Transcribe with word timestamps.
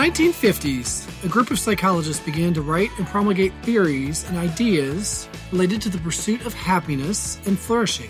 In 0.00 0.06
the 0.06 0.12
1950s, 0.12 1.24
a 1.26 1.28
group 1.28 1.50
of 1.50 1.58
psychologists 1.58 2.24
began 2.24 2.54
to 2.54 2.62
write 2.62 2.90
and 2.96 3.06
promulgate 3.06 3.52
theories 3.62 4.26
and 4.26 4.38
ideas 4.38 5.28
related 5.52 5.82
to 5.82 5.90
the 5.90 5.98
pursuit 5.98 6.46
of 6.46 6.54
happiness 6.54 7.38
and 7.44 7.58
flourishing. 7.58 8.08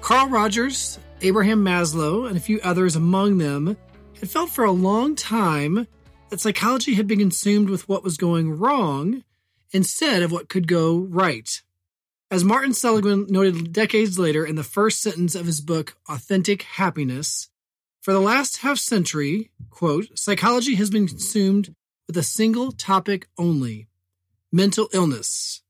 Carl 0.00 0.28
Rogers, 0.28 1.00
Abraham 1.20 1.64
Maslow, 1.64 2.28
and 2.28 2.36
a 2.36 2.40
few 2.40 2.60
others 2.62 2.94
among 2.94 3.38
them 3.38 3.76
had 4.20 4.30
felt 4.30 4.50
for 4.50 4.62
a 4.62 4.70
long 4.70 5.16
time 5.16 5.88
that 6.30 6.40
psychology 6.40 6.94
had 6.94 7.08
been 7.08 7.18
consumed 7.18 7.70
with 7.70 7.88
what 7.88 8.04
was 8.04 8.16
going 8.16 8.56
wrong 8.56 9.24
instead 9.72 10.22
of 10.22 10.30
what 10.30 10.48
could 10.48 10.68
go 10.68 10.96
right. 10.96 11.60
As 12.30 12.44
Martin 12.44 12.72
Seligman 12.72 13.26
noted 13.28 13.72
decades 13.72 14.16
later 14.16 14.46
in 14.46 14.54
the 14.54 14.62
first 14.62 15.02
sentence 15.02 15.34
of 15.34 15.46
his 15.46 15.60
book, 15.60 15.96
Authentic 16.08 16.62
Happiness, 16.62 17.50
for 18.04 18.12
the 18.12 18.20
last 18.20 18.58
half 18.58 18.76
century, 18.76 19.50
quote, 19.70 20.18
psychology 20.18 20.74
has 20.74 20.90
been 20.90 21.08
consumed 21.08 21.74
with 22.06 22.18
a 22.18 22.22
single 22.22 22.70
topic 22.70 23.28
only 23.38 23.88
mental 24.52 24.90
illness. 24.92 25.62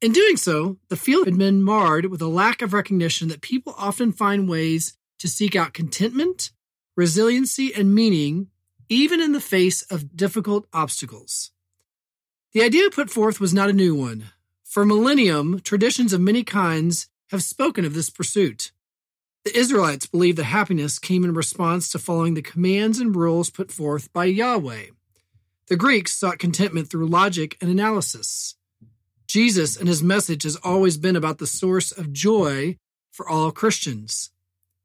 In 0.00 0.10
doing 0.10 0.36
so, 0.36 0.78
the 0.88 0.96
field 0.96 1.26
had 1.26 1.38
been 1.38 1.62
marred 1.62 2.06
with 2.06 2.20
a 2.20 2.26
lack 2.26 2.60
of 2.60 2.72
recognition 2.72 3.28
that 3.28 3.40
people 3.40 3.72
often 3.78 4.10
find 4.10 4.48
ways 4.48 4.98
to 5.20 5.28
seek 5.28 5.54
out 5.54 5.74
contentment, 5.74 6.50
resiliency, 6.96 7.72
and 7.72 7.94
meaning, 7.94 8.48
even 8.88 9.20
in 9.20 9.30
the 9.30 9.40
face 9.40 9.82
of 9.82 10.16
difficult 10.16 10.66
obstacles. 10.72 11.52
The 12.52 12.62
idea 12.62 12.90
put 12.90 13.10
forth 13.10 13.38
was 13.38 13.54
not 13.54 13.70
a 13.70 13.72
new 13.84 13.94
one. 13.94 14.24
For 14.64 14.84
millennium, 14.84 15.60
traditions 15.60 16.12
of 16.12 16.20
many 16.20 16.42
kinds 16.42 17.08
have 17.30 17.44
spoken 17.44 17.84
of 17.84 17.94
this 17.94 18.10
pursuit. 18.10 18.72
The 19.44 19.56
Israelites 19.56 20.06
believed 20.06 20.38
that 20.38 20.44
happiness 20.44 20.98
came 20.98 21.24
in 21.24 21.32
response 21.32 21.90
to 21.90 21.98
following 21.98 22.34
the 22.34 22.42
commands 22.42 22.98
and 22.98 23.14
rules 23.14 23.50
put 23.50 23.72
forth 23.72 24.12
by 24.12 24.26
Yahweh. 24.26 24.86
The 25.68 25.76
Greeks 25.76 26.12
sought 26.12 26.38
contentment 26.38 26.90
through 26.90 27.06
logic 27.06 27.56
and 27.60 27.70
analysis. 27.70 28.56
Jesus 29.26 29.76
and 29.76 29.86
his 29.86 30.02
message 30.02 30.44
has 30.44 30.56
always 30.56 30.96
been 30.96 31.16
about 31.16 31.38
the 31.38 31.46
source 31.46 31.92
of 31.92 32.12
joy 32.12 32.76
for 33.10 33.28
all 33.28 33.50
Christians. 33.50 34.30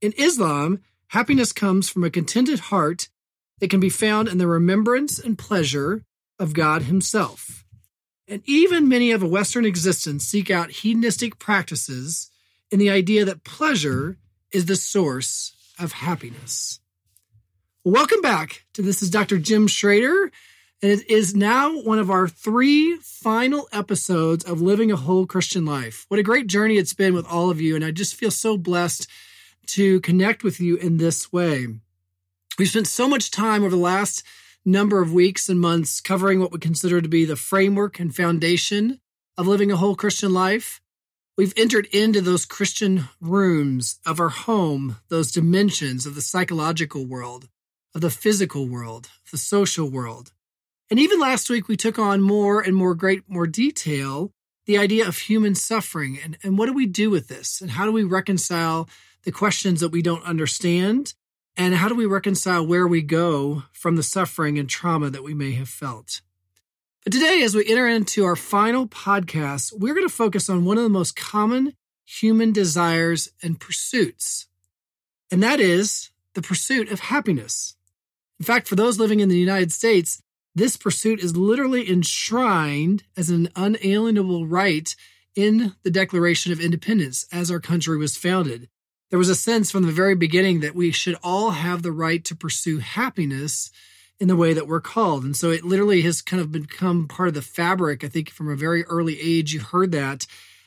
In 0.02 0.14
Islam, 0.18 0.82
happiness 1.08 1.54
comes 1.54 1.88
from 1.88 2.04
a 2.04 2.10
contented 2.10 2.60
heart 2.60 3.08
that 3.60 3.70
can 3.70 3.80
be 3.80 3.90
found 3.90 4.28
in 4.28 4.38
the 4.38 4.48
remembrance 4.48 5.20
and 5.20 5.38
pleasure 5.38 6.04
of 6.38 6.54
God 6.54 6.84
Himself. 6.84 7.64
And 8.28 8.42
even 8.46 8.90
many 8.90 9.12
of 9.12 9.24
a 9.24 9.28
Western 9.28 9.66
existence 9.66 10.26
seek 10.26 10.52
out 10.52 10.72
hedonistic 10.72 11.40
practices 11.40 12.30
in 12.72 12.80
the 12.80 12.90
idea 12.90 13.24
that 13.24 13.44
pleasure 13.44 14.18
is 14.54 14.68
the 14.68 14.76
source 14.76 15.54
of 15.80 15.92
happiness. 15.92 16.80
Welcome 17.84 18.22
back 18.22 18.64
to 18.74 18.84
This 18.84 19.02
is 19.02 19.10
Dr. 19.10 19.40
Jim 19.40 19.68
Schroeder, 19.68 20.32
and 20.82 20.92
it 20.92 21.10
is 21.10 21.36
now 21.36 21.82
one 21.82 21.98
of 21.98 22.12
our 22.12 22.28
three 22.28 22.98
final 23.02 23.68
episodes 23.74 24.46
of 24.46 24.62
Living 24.62 24.92
a 24.92 24.96
Whole 24.96 25.26
Christian 25.26 25.66
Life. 25.66 26.06
What 26.08 26.20
a 26.20 26.24
great 26.24 26.46
journey 26.46 26.78
it's 26.78 26.94
been 26.94 27.16
with 27.16 27.26
all 27.26 27.50
of 27.50 27.60
you, 27.60 27.76
and 27.76 27.84
I 27.84 27.90
just 27.90 28.14
feel 28.14 28.30
so 28.30 28.56
blessed 28.56 29.08
to 29.68 30.00
connect 30.02 30.44
with 30.44 30.60
you 30.60 30.76
in 30.78 30.98
this 30.98 31.34
way. 31.34 31.68
We've 32.60 32.70
spent 32.70 32.88
so 32.88 33.10
much 33.10 33.32
time 33.32 33.64
over 33.64 33.72
the 33.72 33.78
last 33.78 34.24
number 34.64 35.02
of 35.02 35.12
weeks 35.12 35.50
and 35.50 35.60
months 35.60 36.00
covering 36.00 36.40
what 36.40 36.52
we 36.52 36.60
consider 36.60 37.02
to 37.02 37.10
be 37.10 37.26
the 37.26 37.36
framework 37.36 38.00
and 38.00 38.16
foundation 38.16 39.00
of 39.36 39.48
living 39.48 39.72
a 39.72 39.78
whole 39.78 39.96
Christian 39.96 40.32
life. 40.32 40.80
We've 41.36 41.54
entered 41.58 41.88
into 41.88 42.22
those 42.22 42.46
Christian 42.46 43.06
rooms 43.20 44.00
of 44.06 44.20
our 44.20 44.30
home, 44.30 44.98
those 45.10 45.32
dimensions 45.32 46.06
of 46.06 46.14
the 46.14 46.22
psychological 46.22 47.08
world, 47.08 47.50
of 47.96 48.02
the 48.02 48.12
physical 48.12 48.68
world, 48.68 49.10
the 49.32 49.40
social 49.40 49.90
world. 49.90 50.32
And 50.92 51.00
even 51.00 51.20
last 51.20 51.50
week, 51.50 51.68
we 51.68 51.76
took 51.76 51.98
on 51.98 52.22
more 52.22 52.62
and 52.62 52.76
more 52.76 52.94
great, 52.94 53.24
more 53.28 53.48
detail 53.48 54.32
the 54.68 54.78
idea 54.78 55.08
of 55.08 55.18
human 55.18 55.56
suffering 55.56 56.20
and, 56.24 56.38
and 56.44 56.56
what 56.56 56.68
do 56.68 56.74
we 56.74 56.86
do 56.86 57.10
with 57.10 57.30
this? 57.30 57.62
And 57.62 57.72
how 57.72 57.86
do 57.86 57.92
we 57.92 58.04
reconcile 58.04 58.88
the 59.24 59.32
questions 59.32 59.80
that 59.80 59.90
we 59.90 60.04
don't 60.04 60.24
understand? 60.24 61.16
And 61.58 61.74
how 61.74 61.90
do 61.90 61.96
we 61.96 62.06
reconcile 62.06 62.66
where 62.66 62.88
we 62.88 63.02
go 63.02 63.64
from 63.72 63.96
the 63.96 64.04
suffering 64.04 64.60
and 64.60 64.70
trauma 64.70 65.10
that 65.10 65.24
we 65.24 65.34
may 65.34 65.54
have 65.54 65.70
felt? 65.70 66.22
But 67.04 67.12
today, 67.12 67.42
as 67.44 67.54
we 67.54 67.66
enter 67.68 67.86
into 67.86 68.24
our 68.24 68.38
final 68.38 68.88
podcast, 68.88 69.78
we're 69.78 69.94
going 69.94 70.08
to 70.08 70.14
focus 70.14 70.50
on 70.50 70.64
one 70.64 70.78
of 70.78 70.84
the 70.84 70.90
most 70.90 71.18
common 71.18 71.74
human 72.06 72.54
desires 72.54 73.30
and 73.42 73.60
pursuits, 73.60 74.48
and 75.30 75.44
that 75.44 75.60
is 75.60 76.12
the 76.34 76.42
pursuit 76.42 76.90
of 76.92 77.02
happiness. 77.02 77.76
In 78.40 78.46
fact, 78.46 78.70
for 78.70 78.76
those 78.76 79.00
living 79.00 79.20
in 79.20 79.28
the 79.28 79.38
United 79.38 79.74
States, 79.74 80.22
this 80.56 80.78
pursuit 80.78 81.20
is 81.20 81.36
literally 81.36 81.90
enshrined 81.90 83.04
as 83.18 83.30
an 83.30 83.50
unalienable 83.56 84.48
right 84.48 84.96
in 85.36 85.76
the 85.84 85.92
Declaration 85.92 86.54
of 86.54 86.62
Independence 86.62 87.28
as 87.34 87.52
our 87.52 87.60
country 87.60 87.98
was 87.98 88.16
founded. 88.16 88.70
There 89.10 89.20
was 89.20 89.30
a 89.30 89.36
sense 89.36 89.72
from 89.72 89.84
the 89.84 89.92
very 89.92 90.16
beginning 90.16 90.62
that 90.62 90.76
we 90.76 90.92
should 90.92 91.18
all 91.22 91.52
have 91.52 91.82
the 91.82 91.92
right 91.92 92.24
to 92.26 92.36
pursue 92.36 92.78
happiness 92.78 93.72
in 94.20 94.28
the 94.28 94.36
way 94.36 94.54
that 94.54 94.68
we're 94.68 94.82
called. 94.82 95.24
And 95.24 95.36
so 95.36 95.50
it 95.50 95.64
literally 95.64 96.02
has 96.04 96.22
kind 96.22 96.42
of 96.42 96.52
become 96.52 97.08
part 97.08 97.30
of 97.30 97.34
the 97.34 97.42
fabric. 97.42 98.04
I 98.04 98.08
think 98.08 98.30
from 98.30 98.50
a 98.50 98.56
very 98.56 98.84
early 98.86 99.20
age, 99.20 99.54
you 99.54 99.60
heard 99.60 99.92
that. 99.92 100.26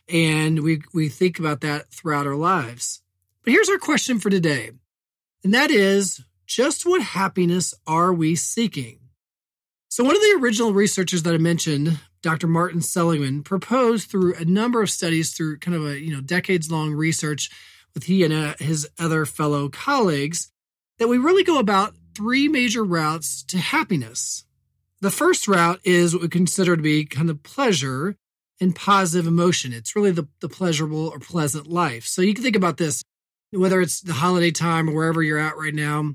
And 0.08 0.62
we, 0.62 0.82
we 0.92 1.08
think 1.08 1.38
about 1.38 1.60
that 1.62 1.90
throughout 1.90 2.26
our 2.26 2.36
lives. 2.36 3.02
But 3.42 3.52
here's 3.52 3.68
our 3.68 3.78
question 3.78 4.18
for 4.18 4.30
today. 4.30 4.72
And 5.42 5.54
that 5.54 5.70
is 5.70 6.24
just 6.46 6.86
what 6.86 7.02
happiness 7.02 7.74
are 7.86 8.12
we 8.12 8.34
seeking? 8.36 9.00
So, 9.88 10.04
one 10.04 10.16
of 10.16 10.22
the 10.22 10.38
original 10.40 10.72
researchers 10.72 11.22
that 11.22 11.34
I 11.34 11.38
mentioned, 11.38 11.98
Dr. 12.22 12.46
Martin 12.46 12.82
Seligman, 12.82 13.42
proposed 13.42 14.10
through 14.10 14.34
a 14.34 14.44
number 14.44 14.82
of 14.82 14.90
studies, 14.90 15.32
through 15.32 15.58
kind 15.58 15.76
of 15.76 15.86
a 15.86 15.98
you 15.98 16.12
know 16.12 16.20
decades 16.20 16.70
long 16.70 16.92
research 16.92 17.48
with 17.94 18.04
he 18.04 18.24
and 18.24 18.34
uh, 18.34 18.54
his 18.58 18.88
other 18.98 19.24
fellow 19.24 19.68
colleagues, 19.68 20.50
that 20.98 21.08
we 21.08 21.18
really 21.18 21.44
go 21.44 21.58
about 21.58 21.94
three 22.16 22.48
major 22.48 22.82
routes 22.82 23.42
to 23.42 23.58
happiness. 23.58 24.46
The 25.02 25.10
first 25.10 25.46
route 25.46 25.80
is 25.84 26.14
what 26.14 26.22
we 26.22 26.28
consider 26.28 26.74
to 26.74 26.82
be 26.82 27.04
kind 27.04 27.28
of 27.28 27.42
pleasure 27.42 28.16
and 28.58 28.74
positive 28.74 29.26
emotion. 29.26 29.74
It's 29.74 29.94
really 29.94 30.12
the, 30.12 30.26
the 30.40 30.48
pleasurable 30.48 31.08
or 31.08 31.18
pleasant 31.18 31.66
life. 31.66 32.06
So 32.06 32.22
you 32.22 32.32
can 32.32 32.42
think 32.42 32.56
about 32.56 32.78
this, 32.78 33.02
whether 33.50 33.82
it's 33.82 34.00
the 34.00 34.14
holiday 34.14 34.50
time 34.50 34.88
or 34.88 34.94
wherever 34.94 35.22
you're 35.22 35.38
at 35.38 35.58
right 35.58 35.74
now, 35.74 36.14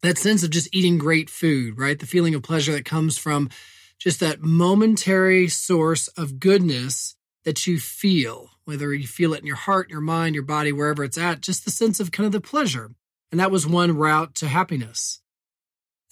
that 0.00 0.16
sense 0.16 0.42
of 0.42 0.48
just 0.48 0.74
eating 0.74 0.96
great 0.96 1.28
food, 1.28 1.78
right? 1.78 1.98
The 1.98 2.06
feeling 2.06 2.34
of 2.34 2.42
pleasure 2.42 2.72
that 2.72 2.86
comes 2.86 3.18
from 3.18 3.50
just 3.98 4.20
that 4.20 4.40
momentary 4.40 5.48
source 5.48 6.08
of 6.08 6.40
goodness 6.40 7.14
that 7.44 7.66
you 7.66 7.78
feel, 7.78 8.48
whether 8.64 8.94
you 8.94 9.06
feel 9.06 9.34
it 9.34 9.40
in 9.40 9.46
your 9.46 9.56
heart, 9.56 9.90
your 9.90 10.00
mind, 10.00 10.34
your 10.34 10.44
body, 10.44 10.72
wherever 10.72 11.04
it's 11.04 11.18
at, 11.18 11.42
just 11.42 11.66
the 11.66 11.70
sense 11.70 12.00
of 12.00 12.10
kind 12.10 12.24
of 12.24 12.32
the 12.32 12.40
pleasure. 12.40 12.90
And 13.30 13.38
that 13.38 13.50
was 13.50 13.66
one 13.66 13.96
route 13.96 14.34
to 14.36 14.48
happiness. 14.48 15.21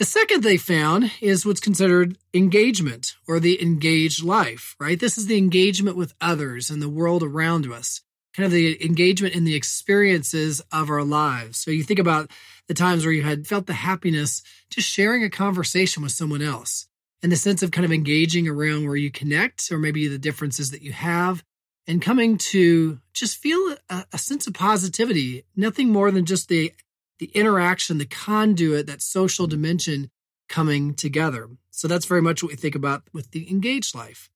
The 0.00 0.06
second 0.06 0.43
they 0.43 0.56
found 0.56 1.12
is 1.21 1.44
what's 1.44 1.61
considered 1.61 2.16
engagement 2.33 3.16
or 3.28 3.39
the 3.39 3.60
engaged 3.60 4.24
life, 4.24 4.74
right? 4.80 4.98
This 4.98 5.19
is 5.19 5.27
the 5.27 5.36
engagement 5.36 5.95
with 5.95 6.15
others 6.22 6.71
and 6.71 6.80
the 6.80 6.89
world 6.89 7.22
around 7.22 7.71
us, 7.71 8.01
kind 8.34 8.47
of 8.47 8.51
the 8.51 8.83
engagement 8.83 9.34
in 9.34 9.45
the 9.45 9.54
experiences 9.54 10.63
of 10.72 10.89
our 10.89 11.04
lives. 11.04 11.59
So 11.59 11.71
you 11.71 11.83
think 11.83 12.01
about 12.01 12.30
the 12.66 12.72
times 12.72 13.04
where 13.04 13.13
you 13.13 13.24
had 13.24 13.47
felt 13.47 13.66
the 13.66 13.74
happiness 13.74 14.42
just 14.71 14.89
sharing 14.89 15.22
a 15.22 15.28
conversation 15.28 16.03
with 16.03 16.13
someone 16.13 16.41
else 16.41 16.89
and 17.22 17.30
the 17.30 17.36
sense 17.36 17.63
of 17.63 17.71
kind 17.71 17.84
of 17.84 17.92
engaging 17.92 18.48
around 18.48 18.86
where 18.86 18.97
you 18.97 19.10
connect 19.10 19.71
or 19.71 19.77
maybe 19.77 20.09
the 20.09 20.16
differences 20.16 20.71
that 20.71 20.80
you 20.80 20.92
have 20.92 21.45
and 21.86 22.01
coming 22.01 22.39
to 22.39 23.01
just 23.13 23.36
feel 23.36 23.77
a, 23.91 24.07
a 24.15 24.19
sense 24.19 24.47
of 24.47 24.54
positivity, 24.54 25.45
nothing 25.54 25.91
more 25.91 26.10
than 26.10 26.24
just 26.24 26.48
the 26.48 26.72
the 27.21 27.27
interaction, 27.27 27.99
the 27.99 28.07
conduit, 28.07 28.89
that 28.89 29.03
social 29.03 29.47
dimension 29.47 30.11
coming 30.49 30.95
together. 30.95 31.49
So 31.71 31.87
that's 31.87 32.07
very 32.07 32.22
much 32.22 32.43
what 32.43 32.51
we 32.51 32.57
think 32.57 32.75
about 32.75 33.05
with 33.13 33.31
the 33.31 33.49
engaged 33.49 33.95
life. 33.95 34.28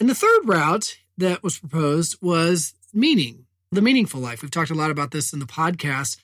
And 0.00 0.08
the 0.08 0.14
third 0.14 0.40
route 0.44 0.96
that 1.16 1.44
was 1.44 1.58
proposed 1.58 2.16
was 2.20 2.74
meaning, 2.92 3.46
the 3.70 3.82
meaningful 3.82 4.20
life. 4.20 4.42
We've 4.42 4.50
talked 4.50 4.70
a 4.70 4.74
lot 4.74 4.90
about 4.90 5.12
this 5.12 5.32
in 5.32 5.38
the 5.38 5.46
podcast, 5.46 6.18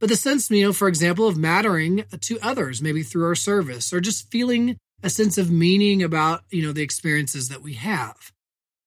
but 0.00 0.08
the 0.08 0.16
sense, 0.16 0.50
you 0.50 0.64
know, 0.64 0.72
for 0.72 0.88
example, 0.88 1.28
of 1.28 1.36
mattering 1.36 2.04
to 2.20 2.38
others, 2.42 2.82
maybe 2.82 3.04
through 3.04 3.26
our 3.26 3.36
service, 3.36 3.92
or 3.92 4.00
just 4.00 4.30
feeling 4.30 4.76
a 5.02 5.10
sense 5.10 5.38
of 5.38 5.50
meaning 5.50 6.02
about, 6.02 6.42
you 6.50 6.62
know, 6.62 6.72
the 6.72 6.82
experiences 6.82 7.48
that 7.50 7.62
we 7.62 7.74
have. 7.74 8.32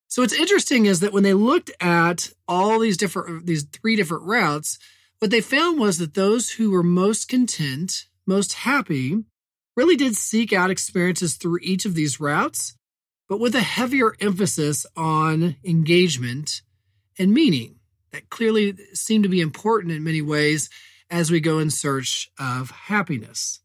So 0.08 0.22
what's 0.22 0.34
interesting 0.34 0.86
is 0.88 1.00
that 1.02 1.14
when 1.14 1.24
they 1.24 1.34
looked 1.34 1.72
at 1.80 2.32
all 2.48 2.80
these 2.80 2.98
different, 2.98 3.46
these 3.46 3.64
three 3.64 3.96
different 3.96 4.24
routes, 4.24 4.80
what 5.26 5.32
they 5.32 5.42
found 5.42 5.80
was 5.80 5.98
that 5.98 6.14
those 6.14 6.52
who 6.52 6.70
were 6.70 6.84
most 6.84 7.28
content, 7.28 8.06
most 8.28 8.54
happy, 8.54 9.24
really 9.76 9.96
did 9.96 10.16
seek 10.16 10.54
out 10.54 10.70
experiences 10.70 11.34
through 11.34 11.58
each 11.64 11.84
of 11.84 11.96
these 11.96 12.20
routes, 12.20 12.78
but 13.28 13.40
with 13.40 13.56
a 13.56 13.62
heavier 13.62 14.14
emphasis 14.22 14.86
on 14.96 15.56
engagement 15.64 16.62
and 17.18 17.34
meaning 17.34 17.80
that 18.12 18.30
clearly 18.30 18.78
seem 18.94 19.24
to 19.24 19.28
be 19.28 19.42
important 19.42 19.92
in 19.92 20.04
many 20.04 20.22
ways 20.22 20.70
as 21.10 21.32
we 21.32 21.40
go 21.40 21.58
in 21.58 21.72
search 21.72 22.30
of 22.40 22.70
happiness. 22.70 23.62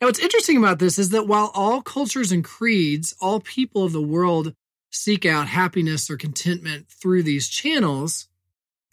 Now, 0.00 0.08
what's 0.08 0.18
interesting 0.18 0.56
about 0.56 0.80
this 0.80 0.98
is 0.98 1.10
that 1.10 1.28
while 1.28 1.52
all 1.54 1.82
cultures 1.82 2.32
and 2.32 2.42
creeds, 2.42 3.14
all 3.20 3.38
people 3.38 3.84
of 3.84 3.92
the 3.92 4.02
world 4.02 4.52
seek 4.90 5.24
out 5.24 5.46
happiness 5.46 6.10
or 6.10 6.16
contentment 6.16 6.88
through 6.88 7.22
these 7.22 7.48
channels, 7.48 8.26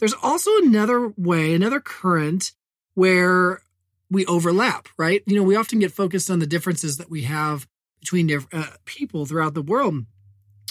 there's 0.01 0.15
also 0.21 0.49
another 0.63 1.13
way, 1.15 1.53
another 1.53 1.79
current 1.79 2.53
where 2.95 3.61
we 4.09 4.25
overlap, 4.25 4.89
right? 4.97 5.21
You 5.27 5.35
know, 5.35 5.43
we 5.43 5.55
often 5.55 5.77
get 5.77 5.91
focused 5.91 6.31
on 6.31 6.39
the 6.39 6.47
differences 6.47 6.97
that 6.97 7.11
we 7.11 7.21
have 7.21 7.67
between 7.99 8.29
uh, 8.51 8.65
people 8.83 9.27
throughout 9.27 9.53
the 9.53 9.61
world. 9.61 10.05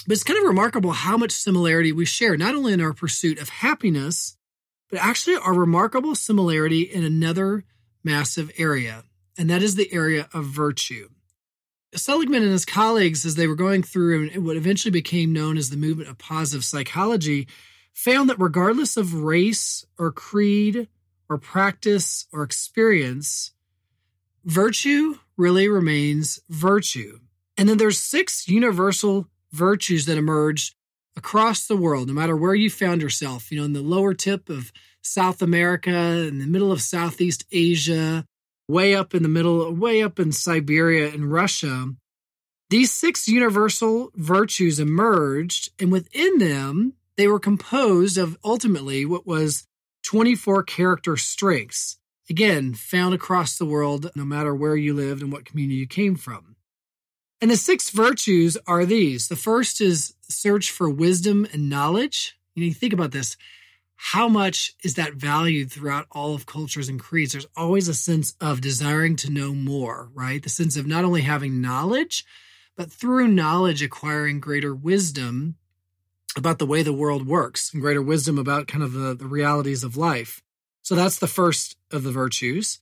But 0.05 0.13
it's 0.13 0.25
kind 0.25 0.37
of 0.37 0.45
remarkable 0.45 0.91
how 0.91 1.15
much 1.15 1.31
similarity 1.31 1.93
we 1.93 2.05
share, 2.05 2.35
not 2.35 2.55
only 2.55 2.73
in 2.73 2.81
our 2.81 2.91
pursuit 2.91 3.39
of 3.39 3.47
happiness, 3.47 4.35
but 4.89 4.99
actually 4.99 5.37
our 5.37 5.53
remarkable 5.53 6.13
similarity 6.13 6.81
in 6.81 7.05
another 7.05 7.63
massive 8.03 8.51
area, 8.57 9.05
and 9.37 9.49
that 9.49 9.63
is 9.63 9.75
the 9.75 9.93
area 9.93 10.27
of 10.33 10.43
virtue. 10.43 11.07
Seligman 11.95 12.43
and 12.43 12.51
his 12.51 12.65
colleagues, 12.65 13.25
as 13.25 13.35
they 13.35 13.47
were 13.47 13.55
going 13.55 13.81
through 13.81 14.29
what 14.41 14.57
eventually 14.57 14.91
became 14.91 15.31
known 15.31 15.55
as 15.57 15.69
the 15.69 15.77
movement 15.77 16.09
of 16.09 16.17
positive 16.17 16.65
psychology, 16.65 17.47
found 17.93 18.29
that 18.29 18.39
regardless 18.39 18.97
of 18.97 19.13
race 19.13 19.85
or 19.97 20.11
creed 20.11 20.87
or 21.29 21.37
practice 21.37 22.27
or 22.31 22.43
experience, 22.43 23.51
virtue 24.43 25.15
really 25.37 25.67
remains 25.67 26.39
virtue. 26.49 27.19
And 27.57 27.69
then 27.69 27.77
there's 27.77 27.99
six 27.99 28.47
universal 28.47 29.27
virtues 29.51 30.05
that 30.05 30.17
emerged 30.17 30.75
across 31.15 31.67
the 31.67 31.77
world, 31.77 32.07
no 32.07 32.13
matter 32.13 32.35
where 32.35 32.55
you 32.55 32.69
found 32.69 33.01
yourself, 33.01 33.51
you 33.51 33.59
know, 33.59 33.65
in 33.65 33.73
the 33.73 33.81
lower 33.81 34.13
tip 34.13 34.49
of 34.49 34.71
South 35.01 35.41
America, 35.41 35.91
in 35.91 36.39
the 36.39 36.47
middle 36.47 36.71
of 36.71 36.81
Southeast 36.81 37.45
Asia, 37.51 38.25
way 38.67 38.95
up 38.95 39.13
in 39.13 39.23
the 39.23 39.29
middle, 39.29 39.71
way 39.73 40.01
up 40.01 40.19
in 40.19 40.31
Siberia 40.31 41.11
and 41.13 41.31
Russia. 41.31 41.93
These 42.69 42.91
six 42.91 43.27
universal 43.27 44.11
virtues 44.15 44.79
emerged, 44.79 45.71
and 45.79 45.91
within 45.91 46.37
them, 46.37 46.93
they 47.21 47.27
were 47.27 47.39
composed 47.39 48.17
of 48.17 48.35
ultimately 48.43 49.05
what 49.05 49.27
was 49.27 49.67
24 50.05 50.63
character 50.63 51.15
strengths. 51.15 51.97
Again, 52.27 52.73
found 52.73 53.13
across 53.13 53.59
the 53.59 53.65
world, 53.65 54.09
no 54.15 54.25
matter 54.25 54.55
where 54.55 54.75
you 54.75 54.95
lived 54.95 55.21
and 55.21 55.31
what 55.31 55.45
community 55.45 55.75
you 55.75 55.85
came 55.85 56.15
from. 56.15 56.55
And 57.39 57.51
the 57.51 57.57
six 57.57 57.91
virtues 57.91 58.57
are 58.65 58.87
these. 58.87 59.27
The 59.27 59.35
first 59.35 59.81
is 59.81 60.15
search 60.23 60.71
for 60.71 60.89
wisdom 60.89 61.47
and 61.53 61.69
knowledge. 61.69 62.39
You 62.55 62.63
know, 62.63 62.67
you 62.69 62.73
think 62.73 62.93
about 62.93 63.11
this. 63.11 63.37
How 63.97 64.27
much 64.27 64.73
is 64.83 64.95
that 64.95 65.13
valued 65.13 65.71
throughout 65.71 66.07
all 66.11 66.33
of 66.33 66.47
cultures 66.47 66.89
and 66.89 66.99
creeds? 66.99 67.33
There's 67.33 67.45
always 67.55 67.87
a 67.87 67.93
sense 67.93 68.33
of 68.41 68.61
desiring 68.61 69.15
to 69.17 69.29
know 69.29 69.53
more, 69.53 70.09
right? 70.15 70.41
The 70.41 70.49
sense 70.49 70.75
of 70.75 70.87
not 70.87 71.05
only 71.05 71.21
having 71.21 71.61
knowledge, 71.61 72.25
but 72.75 72.91
through 72.91 73.27
knowledge, 73.27 73.83
acquiring 73.83 74.39
greater 74.39 74.73
wisdom 74.73 75.57
about 76.37 76.59
the 76.59 76.65
way 76.65 76.81
the 76.81 76.93
world 76.93 77.27
works 77.27 77.73
and 77.73 77.81
greater 77.81 78.01
wisdom 78.01 78.37
about 78.37 78.67
kind 78.67 78.83
of 78.83 78.93
the, 78.93 79.13
the 79.13 79.27
realities 79.27 79.83
of 79.83 79.97
life. 79.97 80.41
So 80.81 80.95
that's 80.95 81.19
the 81.19 81.27
first 81.27 81.75
of 81.91 82.03
the 82.03 82.11
virtues. 82.11 82.79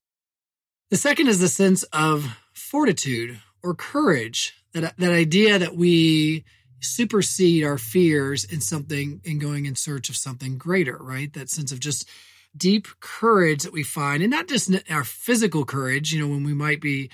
The 0.89 0.97
second 0.97 1.27
is 1.27 1.39
the 1.39 1.47
sense 1.47 1.83
of 1.83 2.37
fortitude 2.53 3.39
or 3.61 3.75
courage, 3.75 4.53
that, 4.73 4.95
that 4.97 5.11
idea 5.11 5.59
that 5.59 5.75
we 5.75 6.45
supersede 6.81 7.63
our 7.63 7.77
fears 7.77 8.45
in 8.45 8.61
something 8.61 9.21
in 9.23 9.37
going 9.37 9.65
in 9.65 9.75
search 9.75 10.09
of 10.09 10.15
something 10.15 10.57
greater, 10.57 10.97
right? 10.97 11.33
That 11.33 11.49
sense 11.49 11.71
of 11.71 11.79
just 11.79 12.07
deep 12.55 12.87
courage 12.99 13.63
that 13.63 13.73
we 13.73 13.83
find, 13.83 14.23
and 14.23 14.31
not 14.31 14.47
just 14.47 14.71
our 14.89 15.03
physical 15.03 15.65
courage, 15.65 16.13
you 16.13 16.21
know, 16.21 16.27
when 16.27 16.43
we 16.43 16.53
might 16.53 16.81
be 16.81 17.09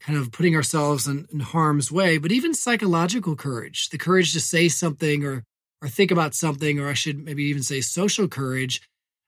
kind 0.00 0.18
of 0.18 0.32
putting 0.32 0.54
ourselves 0.54 1.06
in, 1.06 1.26
in 1.32 1.40
harm's 1.40 1.90
way, 1.90 2.18
but 2.18 2.32
even 2.32 2.52
psychological 2.52 3.36
courage, 3.36 3.88
the 3.88 3.98
courage 3.98 4.32
to 4.32 4.40
say 4.40 4.68
something 4.68 5.24
or 5.24 5.44
or 5.84 5.88
think 5.88 6.10
about 6.10 6.34
something, 6.34 6.80
or 6.80 6.88
I 6.88 6.94
should 6.94 7.22
maybe 7.22 7.44
even 7.44 7.62
say 7.62 7.82
social 7.82 8.26
courage 8.26 8.80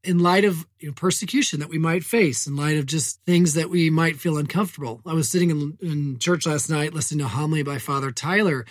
in 0.02 0.20
light 0.20 0.44
of 0.44 0.66
you 0.80 0.88
know, 0.88 0.94
persecution 0.94 1.60
that 1.60 1.68
we 1.68 1.78
might 1.78 2.02
face, 2.02 2.46
in 2.46 2.56
light 2.56 2.78
of 2.78 2.86
just 2.86 3.20
things 3.26 3.52
that 3.54 3.68
we 3.68 3.90
might 3.90 4.16
feel 4.16 4.38
uncomfortable. 4.38 5.02
I 5.04 5.12
was 5.12 5.28
sitting 5.28 5.50
in, 5.50 5.78
in 5.82 6.18
church 6.18 6.46
last 6.46 6.70
night 6.70 6.94
listening 6.94 7.18
to 7.18 7.28
homily 7.28 7.62
by 7.62 7.76
Father 7.76 8.10
Tyler, 8.10 8.64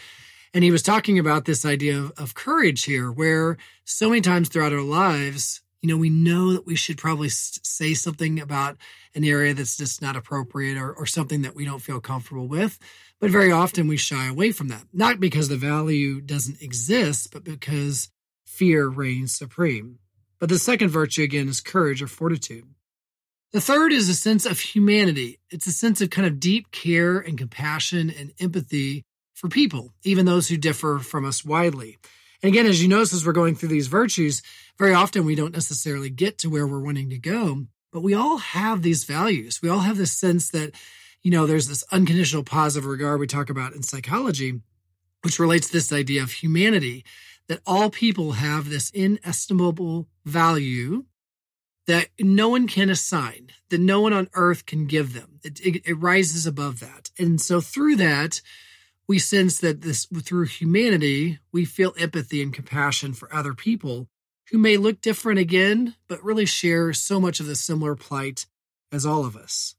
and 0.52 0.64
he 0.64 0.72
was 0.72 0.82
talking 0.82 1.20
about 1.20 1.46
this 1.46 1.64
idea 1.64 2.00
of, 2.00 2.12
of 2.18 2.34
courage 2.34 2.86
here, 2.86 3.12
where 3.12 3.58
so 3.84 4.10
many 4.10 4.22
times 4.22 4.50
throughout 4.50 4.74
our 4.74 4.82
lives, 4.82 5.62
you 5.86 5.92
know, 5.94 5.98
we 5.98 6.10
know 6.10 6.54
that 6.54 6.66
we 6.66 6.76
should 6.76 6.98
probably 6.98 7.30
say 7.30 7.94
something 7.94 8.40
about 8.40 8.76
an 9.14 9.24
area 9.24 9.54
that's 9.54 9.78
just 9.78 10.02
not 10.02 10.16
appropriate 10.16 10.80
or, 10.80 10.92
or 10.92 11.06
something 11.06 11.44
that 11.44 11.56
we 11.56 11.64
don't 11.64 11.84
feel 11.84 12.00
comfortable 12.00 12.48
with. 12.48 12.80
But 13.20 13.30
very 13.30 13.52
often 13.52 13.88
we 13.88 13.96
shy 13.96 14.28
away 14.28 14.52
from 14.52 14.70
that, 14.70 14.86
not 14.92 15.20
because 15.20 15.48
the 15.48 15.58
value 15.58 16.22
doesn't 16.22 16.60
exist, 16.60 17.32
but 17.32 17.44
because 17.44 18.10
fear 18.48 18.88
reigns 18.88 19.36
supreme. 19.36 20.00
But 20.40 20.50
the 20.50 20.58
second 20.58 20.90
virtue, 20.90 21.22
again, 21.22 21.50
is 21.50 21.62
courage 21.62 22.02
or 22.02 22.08
fortitude. 22.08 22.64
The 23.54 23.62
third 23.62 23.94
is 23.94 24.10
a 24.10 24.16
sense 24.16 24.48
of 24.48 24.60
humanity. 24.60 25.40
It's 25.52 25.68
a 25.68 25.72
sense 25.72 26.02
of 26.02 26.10
kind 26.10 26.26
of 26.26 26.40
deep 26.40 26.72
care 26.72 27.20
and 27.20 27.38
compassion 27.38 28.10
and 28.10 28.34
empathy 28.40 29.04
for 29.36 29.50
people, 29.50 29.94
even 30.04 30.26
those 30.26 30.48
who 30.48 30.58
differ 30.58 30.98
from 30.98 31.26
us 31.26 31.46
widely. 31.46 32.00
And 32.42 32.50
again, 32.52 32.66
as 32.66 32.82
you 32.82 32.90
notice, 32.90 33.14
as 33.14 33.26
we're 33.26 33.34
going 33.34 33.56
through 33.56 33.70
these 33.70 33.88
virtues, 33.88 34.42
very 34.78 34.94
often 34.94 35.26
we 35.26 35.36
don't 35.36 35.54
necessarily 35.54 36.10
get 36.10 36.38
to 36.40 36.50
where 36.50 36.68
we're 36.68 36.84
wanting 36.84 37.10
to 37.10 37.18
go, 37.18 37.66
but 37.92 38.02
we 38.02 38.14
all 38.14 38.38
have 38.38 38.82
these 38.82 39.04
values. 39.06 39.62
We 39.62 39.70
all 39.70 39.80
have 39.80 39.98
this 39.98 40.12
sense 40.12 40.50
that, 40.50 40.74
you 41.22 41.32
know, 41.32 41.46
there's 41.46 41.68
this 41.68 41.84
unconditional 41.92 42.44
positive 42.44 42.88
regard 42.88 43.20
we 43.20 43.28
talk 43.28 43.50
about 43.50 43.74
in 43.74 43.84
psychology, 43.84 44.62
which 45.22 45.40
relates 45.40 45.68
to 45.68 45.74
this 45.74 45.94
idea 45.94 46.22
of 46.22 46.32
humanity 46.32 47.06
that 47.48 47.62
all 47.66 47.90
people 47.90 48.34
have 48.34 48.70
this 48.70 48.90
inestimable 48.92 50.08
value 50.26 51.06
that 51.88 52.10
no 52.20 52.50
one 52.50 52.68
can 52.68 52.90
assign, 52.90 53.52
that 53.70 53.80
no 53.80 54.02
one 54.02 54.14
on 54.14 54.28
earth 54.34 54.66
can 54.66 54.88
give 54.88 55.14
them. 55.14 55.40
It, 55.44 55.60
it, 55.60 55.82
it, 55.86 55.94
rises 55.94 56.48
above 56.48 56.80
that. 56.80 57.12
And 57.20 57.40
so 57.40 57.62
through 57.62 57.98
that, 57.98 58.42
we 59.08 59.20
sense 59.20 59.60
that 59.60 59.82
this 59.82 60.06
through 60.06 60.46
humanity, 60.46 61.40
we 61.52 61.66
feel 61.66 61.94
empathy 61.98 62.42
and 62.42 62.54
compassion 62.54 63.14
for 63.14 63.34
other 63.34 63.54
people 63.54 64.08
who 64.52 64.58
may 64.58 64.78
look 64.78 65.02
different 65.02 65.40
again, 65.40 65.96
but 66.08 66.24
really 66.24 66.46
share 66.46 66.94
so 66.94 67.20
much 67.20 67.40
of 67.40 67.46
the 67.46 67.56
similar 67.56 67.96
plight 67.96 68.46
as 68.92 69.06
all 69.06 69.26
of 69.26 69.36
us. 69.36 69.76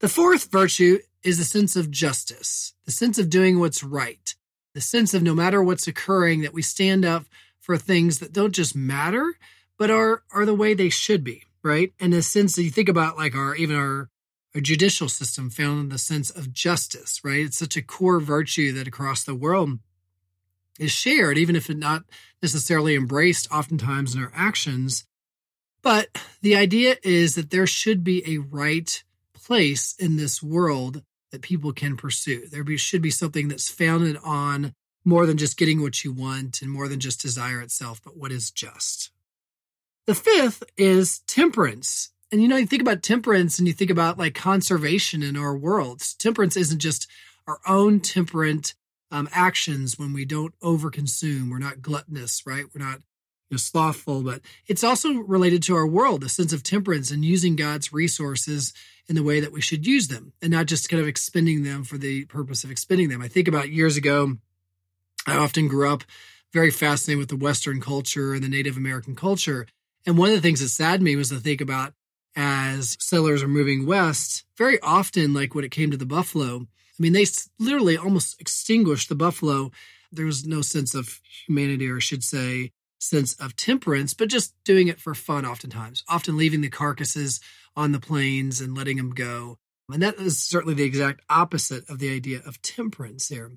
The 0.00 0.08
fourth 0.08 0.50
virtue 0.50 0.98
is 1.22 1.38
the 1.38 1.44
sense 1.44 1.76
of 1.76 1.90
justice, 1.90 2.74
the 2.84 2.90
sense 2.90 3.18
of 3.18 3.30
doing 3.30 3.60
what's 3.60 3.84
right, 3.84 4.34
the 4.74 4.80
sense 4.80 5.14
of 5.14 5.22
no 5.22 5.34
matter 5.34 5.62
what's 5.62 5.86
occurring, 5.86 6.40
that 6.40 6.54
we 6.54 6.62
stand 6.62 7.04
up 7.04 7.24
for 7.60 7.76
things 7.76 8.18
that 8.18 8.32
don't 8.32 8.54
just 8.54 8.74
matter, 8.74 9.36
but 9.78 9.90
are 9.90 10.22
are 10.32 10.44
the 10.44 10.54
way 10.54 10.74
they 10.74 10.88
should 10.88 11.22
be, 11.22 11.44
right? 11.62 11.92
And 12.00 12.12
the 12.12 12.22
sense 12.22 12.56
that 12.56 12.64
you 12.64 12.70
think 12.70 12.88
about 12.88 13.16
like 13.16 13.36
our 13.36 13.54
even 13.54 13.76
our 13.76 14.08
our 14.54 14.60
judicial 14.60 15.08
system 15.08 15.50
found 15.50 15.80
in 15.80 15.88
the 15.88 15.98
sense 15.98 16.30
of 16.30 16.52
justice, 16.52 17.20
right? 17.24 17.44
It's 17.46 17.58
such 17.58 17.76
a 17.76 17.82
core 17.82 18.20
virtue 18.20 18.72
that 18.72 18.86
across 18.86 19.24
the 19.24 19.34
world 19.34 19.78
is 20.78 20.92
shared, 20.92 21.38
even 21.38 21.56
if 21.56 21.70
it's 21.70 21.78
not 21.78 22.04
necessarily 22.42 22.94
embraced 22.94 23.50
oftentimes 23.50 24.14
in 24.14 24.22
our 24.22 24.32
actions. 24.34 25.04
But 25.82 26.08
the 26.40 26.56
idea 26.56 26.96
is 27.02 27.34
that 27.34 27.50
there 27.50 27.66
should 27.66 28.04
be 28.04 28.22
a 28.26 28.38
right 28.38 29.02
place 29.32 29.94
in 29.98 30.16
this 30.16 30.42
world 30.42 31.02
that 31.30 31.42
people 31.42 31.72
can 31.72 31.96
pursue. 31.96 32.46
There 32.48 32.64
be, 32.64 32.76
should 32.76 33.02
be 33.02 33.10
something 33.10 33.48
that's 33.48 33.70
founded 33.70 34.16
on 34.22 34.74
more 35.04 35.26
than 35.26 35.38
just 35.38 35.56
getting 35.56 35.82
what 35.82 36.04
you 36.04 36.12
want 36.12 36.62
and 36.62 36.70
more 36.70 36.88
than 36.88 37.00
just 37.00 37.20
desire 37.20 37.60
itself, 37.60 38.00
but 38.04 38.16
what 38.16 38.30
is 38.30 38.50
just. 38.50 39.10
The 40.06 40.14
fifth 40.14 40.62
is 40.76 41.20
temperance. 41.20 42.10
And 42.32 42.40
you 42.40 42.48
know, 42.48 42.56
you 42.56 42.66
think 42.66 42.80
about 42.80 43.02
temperance 43.02 43.58
and 43.58 43.68
you 43.68 43.74
think 43.74 43.90
about 43.90 44.18
like 44.18 44.34
conservation 44.34 45.22
in 45.22 45.36
our 45.36 45.54
world. 45.54 46.02
Temperance 46.18 46.56
isn't 46.56 46.78
just 46.78 47.06
our 47.46 47.60
own 47.68 48.00
temperate 48.00 48.72
um, 49.10 49.28
actions 49.32 49.98
when 49.98 50.14
we 50.14 50.24
don't 50.24 50.58
overconsume. 50.60 51.50
We're 51.50 51.58
not 51.58 51.82
gluttonous, 51.82 52.46
right? 52.46 52.64
We're 52.74 52.82
not 52.82 53.00
you 53.50 53.52
know, 53.52 53.56
slothful, 53.58 54.22
but 54.22 54.40
it's 54.66 54.82
also 54.82 55.12
related 55.12 55.62
to 55.64 55.76
our 55.76 55.86
world, 55.86 56.24
a 56.24 56.30
sense 56.30 56.54
of 56.54 56.62
temperance 56.62 57.10
and 57.10 57.22
using 57.22 57.54
God's 57.54 57.92
resources 57.92 58.72
in 59.08 59.14
the 59.14 59.22
way 59.22 59.38
that 59.40 59.52
we 59.52 59.60
should 59.60 59.86
use 59.86 60.08
them 60.08 60.32
and 60.40 60.50
not 60.50 60.64
just 60.64 60.88
kind 60.88 61.02
of 61.02 61.08
expending 61.08 61.64
them 61.64 61.84
for 61.84 61.98
the 61.98 62.24
purpose 62.24 62.64
of 62.64 62.70
expending 62.70 63.10
them. 63.10 63.20
I 63.20 63.28
think 63.28 63.46
about 63.46 63.68
years 63.68 63.98
ago, 63.98 64.38
I 65.26 65.36
often 65.36 65.68
grew 65.68 65.92
up 65.92 66.02
very 66.50 66.70
fascinated 66.70 67.18
with 67.18 67.28
the 67.28 67.44
Western 67.44 67.78
culture 67.78 68.32
and 68.32 68.42
the 68.42 68.48
Native 68.48 68.78
American 68.78 69.14
culture. 69.14 69.66
And 70.06 70.16
one 70.16 70.30
of 70.30 70.34
the 70.34 70.40
things 70.40 70.60
that 70.60 70.68
saddened 70.68 71.04
me 71.04 71.16
was 71.16 71.28
to 71.28 71.36
think 71.36 71.60
about 71.60 71.92
as 72.34 72.96
settlers 73.00 73.42
are 73.42 73.48
moving 73.48 73.86
west, 73.86 74.44
very 74.56 74.80
often, 74.80 75.34
like 75.34 75.54
when 75.54 75.64
it 75.64 75.70
came 75.70 75.90
to 75.90 75.96
the 75.96 76.06
buffalo, 76.06 76.66
I 76.66 76.98
mean, 76.98 77.12
they 77.12 77.26
literally 77.58 77.96
almost 77.96 78.40
extinguished 78.40 79.08
the 79.08 79.14
buffalo. 79.14 79.70
There 80.10 80.26
was 80.26 80.46
no 80.46 80.62
sense 80.62 80.94
of 80.94 81.20
humanity, 81.46 81.88
or 81.88 81.96
I 81.96 82.00
should 82.00 82.24
say, 82.24 82.72
sense 82.98 83.34
of 83.34 83.56
temperance, 83.56 84.14
but 84.14 84.28
just 84.28 84.54
doing 84.64 84.88
it 84.88 85.00
for 85.00 85.14
fun 85.14 85.44
oftentimes, 85.44 86.04
often 86.08 86.36
leaving 86.36 86.60
the 86.60 86.68
carcasses 86.68 87.40
on 87.74 87.92
the 87.92 88.00
plains 88.00 88.60
and 88.60 88.76
letting 88.76 88.96
them 88.96 89.10
go. 89.10 89.58
And 89.90 90.02
that 90.02 90.16
is 90.16 90.40
certainly 90.40 90.74
the 90.74 90.84
exact 90.84 91.20
opposite 91.28 91.88
of 91.90 91.98
the 91.98 92.14
idea 92.14 92.40
of 92.46 92.62
temperance 92.62 93.28
here. 93.28 93.52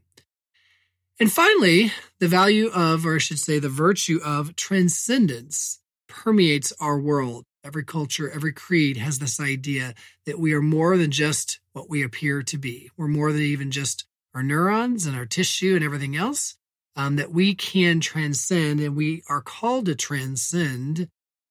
And 1.20 1.32
finally, 1.32 1.92
the 2.20 2.28
value 2.28 2.70
of, 2.74 3.06
or 3.06 3.16
I 3.16 3.20
should 3.20 3.40
say, 3.40 3.60
the 3.60 3.70
virtue 3.70 4.20
of 4.24 4.56
transcendence 4.56 5.80
permeates 6.08 6.74
our 6.80 7.00
world. 7.00 7.46
Every 7.66 7.84
culture, 7.84 8.30
every 8.30 8.54
creed 8.54 8.98
has 8.98 9.18
this 9.18 9.40
idea 9.40 9.96
that 10.28 10.38
we 10.38 10.54
are 10.54 10.62
more 10.62 10.98
than 10.98 11.10
just 11.10 11.60
what 11.74 11.90
we 11.90 12.04
appear 12.04 12.44
to 12.44 12.58
be. 12.60 12.92
We're 12.96 13.08
more 13.08 13.32
than 13.32 13.42
even 13.42 13.72
just 13.72 14.06
our 14.36 14.44
neurons 14.44 15.08
and 15.08 15.16
our 15.16 15.26
tissue 15.26 15.76
and 15.76 15.84
everything 15.84 16.16
else. 16.16 16.58
Um, 16.96 17.18
that 17.18 17.32
we 17.32 17.56
can 17.56 18.00
transcend 18.00 18.80
and 18.80 18.96
we 18.96 19.24
are 19.28 19.42
called 19.42 19.88
to 19.88 19.96
transcend 19.96 21.10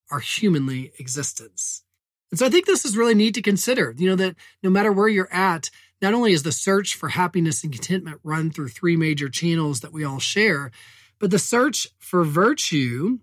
our 0.09 0.19
humanly 0.19 0.91
existence. 0.97 1.83
And 2.31 2.39
so 2.39 2.45
I 2.45 2.49
think 2.49 2.65
this 2.65 2.85
is 2.85 2.97
really 2.97 3.13
neat 3.13 3.35
to 3.35 3.41
consider, 3.41 3.93
you 3.97 4.09
know, 4.09 4.15
that 4.15 4.35
no 4.63 4.69
matter 4.69 4.91
where 4.91 5.07
you're 5.07 5.31
at, 5.31 5.69
not 6.01 6.13
only 6.13 6.31
is 6.31 6.43
the 6.43 6.51
search 6.51 6.95
for 6.95 7.09
happiness 7.09 7.63
and 7.63 7.71
contentment 7.71 8.19
run 8.23 8.51
through 8.51 8.69
three 8.69 8.97
major 8.97 9.29
channels 9.29 9.81
that 9.81 9.93
we 9.93 10.03
all 10.03 10.19
share, 10.19 10.71
but 11.19 11.29
the 11.31 11.39
search 11.39 11.87
for 11.99 12.23
virtue 12.23 13.19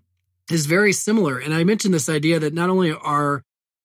is 0.51 0.65
very 0.65 0.93
similar. 0.93 1.39
And 1.39 1.53
I 1.53 1.63
mentioned 1.63 1.93
this 1.93 2.09
idea 2.09 2.39
that 2.39 2.53
not 2.53 2.69
only 2.69 2.91
are 2.91 3.43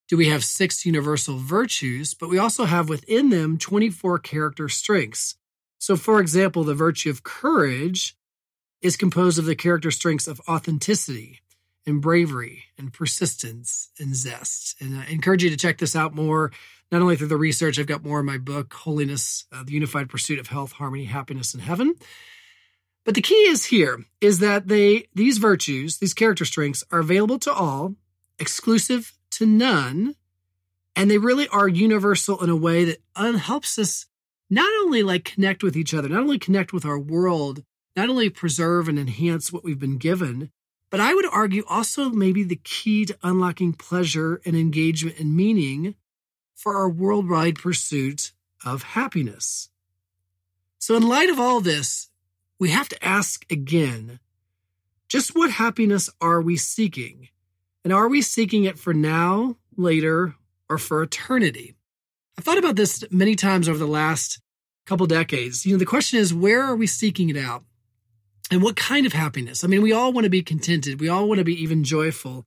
do 0.09 0.17
we 0.17 0.29
have 0.29 0.43
six 0.43 0.87
universal 0.87 1.37
virtues, 1.37 2.15
but 2.15 2.31
we 2.31 2.39
also 2.39 2.65
have 2.65 2.89
within 2.89 3.29
them 3.29 3.59
24 3.59 4.19
character 4.21 4.69
strengths. 4.69 5.37
So, 5.79 5.97
for 5.97 6.19
example, 6.19 6.65
the 6.65 6.75
virtue 6.75 7.11
of 7.11 7.23
courage 7.23 8.17
is 8.81 8.97
composed 8.97 9.39
of 9.39 9.45
the 9.45 9.55
character 9.55 9.91
strengths 9.91 10.27
of 10.27 10.41
authenticity 10.49 11.41
and 11.87 12.01
bravery 12.01 12.65
and 12.79 12.93
persistence 12.93 13.91
and 13.99 14.17
zest. 14.17 14.77
And 14.81 14.99
I 14.99 15.07
encourage 15.07 15.45
you 15.45 15.51
to 15.51 15.57
check 15.57 15.79
this 15.79 15.95
out 15.95 16.15
more 16.15 16.53
not 16.91 17.03
only 17.03 17.17
through 17.17 17.29
the 17.29 17.37
research, 17.37 17.79
I've 17.79 17.87
got 17.87 18.05
more 18.05 18.21
in 18.21 18.27
my 18.27 18.39
book, 18.39 18.73
Holiness, 18.73 19.45
uh, 19.53 19.63
the 19.63 19.73
Unified 19.73 20.09
Pursuit 20.09 20.39
of 20.39 20.47
Health, 20.47 20.73
Harmony, 20.73 21.05
Happiness, 21.05 21.53
and 21.53 21.63
Heaven. 21.63 21.95
But 23.09 23.15
the 23.15 23.23
key 23.23 23.49
is 23.49 23.65
here 23.65 24.05
is 24.21 24.41
that 24.41 24.69
they 24.69 25.07
these 25.15 25.39
virtues, 25.39 25.97
these 25.97 26.13
character 26.13 26.45
strengths 26.45 26.85
are 26.91 26.99
available 26.99 27.39
to 27.39 27.51
all, 27.51 27.95
exclusive 28.39 29.15
to 29.31 29.47
none, 29.47 30.15
and 30.95 31.11
they 31.11 31.17
really 31.17 31.49
are 31.49 31.69
universal 31.69 32.45
in 32.45 32.51
a 32.51 32.55
way 32.55 32.85
that 32.85 33.01
helps 33.17 33.79
us 33.79 34.05
not 34.51 34.71
only 34.83 35.03
like 35.03 35.25
connect 35.25 35.63
with 35.63 35.75
each 35.75 35.95
other, 35.95 36.11
not 36.11 36.21
only 36.21 36.39
connect 36.39 36.75
with 36.75 36.85
our 36.85 36.99
world, 36.99 37.65
not 37.97 38.11
only 38.11 38.29
preserve 38.29 38.91
and 38.91 38.99
enhance 38.99 39.51
what 39.51 39.65
we've 39.65 39.81
been 39.81 39.97
given, 39.97 40.51
but 40.91 41.01
I 41.01 41.15
would 41.15 41.25
argue 41.33 41.65
also 41.67 42.11
maybe 42.11 42.43
the 42.43 42.61
key 42.63 43.07
to 43.07 43.17
unlocking 43.23 43.73
pleasure 43.73 44.43
and 44.45 44.55
engagement 44.55 45.19
and 45.19 45.35
meaning 45.35 45.95
for 46.55 46.77
our 46.77 46.91
worldwide 46.91 47.59
pursuit 47.59 48.33
of 48.67 48.83
happiness. 48.83 49.71
So, 50.79 50.95
in 50.95 51.09
light 51.09 51.31
of 51.31 51.41
all 51.41 51.63
this, 51.63 52.08
we 52.59 52.71
have 52.71 52.89
to 52.89 53.05
ask 53.05 53.51
again 53.51 54.19
just 55.09 55.35
what 55.35 55.51
happiness 55.51 56.11
are 56.21 56.41
we 56.41 56.57
seeking? 56.57 57.29
And 57.83 57.93
are 57.93 58.09
we 58.09 58.21
seeking 58.21 58.65
it 58.65 58.79
for 58.79 58.93
now, 58.93 59.57
later, 59.77 60.35
or 60.69 60.77
for 60.77 61.03
eternity? 61.03 61.75
I've 62.37 62.45
thought 62.45 62.59
about 62.59 62.77
this 62.77 63.03
many 63.11 63.35
times 63.35 63.69
over 63.69 63.79
the 63.79 63.87
last 63.87 64.41
couple 64.85 65.07
decades. 65.07 65.65
You 65.65 65.73
know, 65.73 65.79
the 65.79 65.87
question 65.87 66.19
is 66.19 66.35
where 66.35 66.63
are 66.63 66.77
we 66.77 66.87
seeking 66.87 67.31
it 67.31 67.37
out? 67.37 67.65
And 68.51 68.63
what 68.63 68.77
kind 68.77 69.07
of 69.07 69.13
happiness? 69.13 69.65
I 69.65 69.67
mean, 69.67 69.83
we 69.83 69.93
all 69.93 70.13
want 70.13 70.25
to 70.25 70.31
be 70.31 70.43
contented. 70.43 71.01
We 71.01 71.09
all 71.09 71.29
want 71.29 71.39
to 71.39 71.45
be 71.45 71.63
even 71.63 71.85
joyful. 71.85 72.45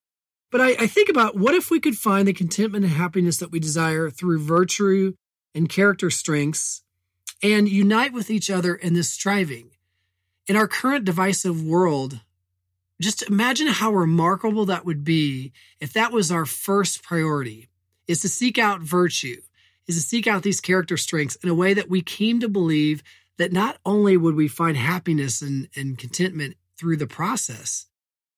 But 0.52 0.62
I, 0.62 0.70
I 0.72 0.88
think 0.88 1.10
about 1.10 1.38
what 1.38 1.56
if 1.56 1.72
we 1.72 1.80
could 1.80 1.96
find 1.96 2.28
the 2.28 2.34
contentment 2.34 2.86
and 2.86 2.94
happiness 2.94 3.38
that 3.38 3.52
we 3.52 3.60
desire 3.60 4.10
through 4.10 4.44
virtue 4.44 5.14
and 5.56 5.70
character 5.70 6.10
strengths 6.10 6.84
and 7.42 7.70
unite 7.70 8.14
with 8.14 8.30
each 8.30 8.50
other 8.50 8.76
in 8.76 8.94
this 8.94 9.10
striving. 9.10 9.72
In 10.48 10.56
our 10.56 10.68
current 10.68 11.06
divisive 11.06 11.64
world, 11.64 12.20
just 13.00 13.24
imagine 13.24 13.68
how 13.68 13.92
remarkable 13.92 14.66
that 14.66 14.86
would 14.86 15.04
be 15.04 15.54
if 15.80 15.94
that 15.94 16.12
was 16.12 16.32
our 16.32 16.46
first 16.46 17.04
priority 17.04 17.70
is 18.08 18.22
to 18.22 18.30
seek 18.30 18.58
out 18.58 18.82
virtue, 18.82 19.42
is 19.88 19.96
to 19.96 20.02
seek 20.02 20.28
out 20.28 20.44
these 20.44 20.62
character 20.62 20.98
strengths 20.98 21.36
in 21.36 21.50
a 21.50 21.56
way 21.56 21.74
that 21.74 21.90
we 21.90 22.02
came 22.02 22.40
to 22.40 22.50
believe 22.50 23.04
that 23.38 23.52
not 23.52 23.78
only 23.86 24.18
would 24.18 24.36
we 24.36 24.48
find 24.48 24.78
happiness 24.78 25.42
and, 25.42 25.68
and 25.76 25.98
contentment 25.98 26.56
through 26.78 26.98
the 26.98 27.08
process, 27.08 27.88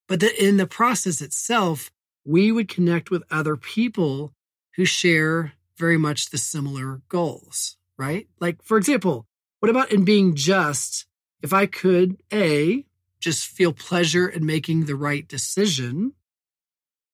but 0.06 0.20
that 0.20 0.42
in 0.42 0.56
the 0.56 0.66
process 0.66 1.20
itself, 1.20 1.90
we 2.24 2.52
would 2.52 2.68
connect 2.68 3.10
with 3.10 3.22
other 3.30 3.56
people 3.56 4.32
who 4.76 4.84
share 4.84 5.52
very 5.76 5.98
much 5.98 6.30
the 6.30 6.38
similar 6.38 7.02
goals, 7.08 7.76
right? 7.98 8.28
Like, 8.40 8.62
for 8.62 8.78
example, 8.78 9.26
what 9.60 9.70
about 9.70 9.92
in 9.92 10.04
being 10.04 10.34
just? 10.34 11.06
If 11.44 11.52
I 11.52 11.66
could, 11.66 12.22
A, 12.32 12.86
just 13.20 13.46
feel 13.46 13.74
pleasure 13.74 14.26
in 14.26 14.46
making 14.46 14.86
the 14.86 14.96
right 14.96 15.28
decision, 15.28 16.14